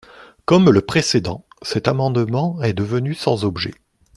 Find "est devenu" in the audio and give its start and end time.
2.63-3.13